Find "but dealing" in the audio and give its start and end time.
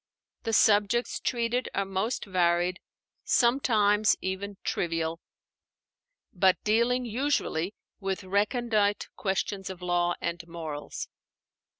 6.33-7.05